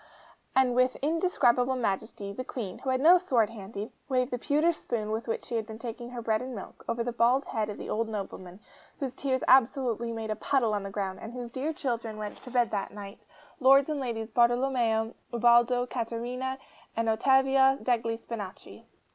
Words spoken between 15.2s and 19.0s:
Ubaldo, Catarina, and Ottavia degli Spinachi!